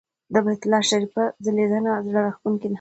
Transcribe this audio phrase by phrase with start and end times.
[0.33, 2.69] د بیت الله شریفه ځلېدنه زړه راښکونکې ده.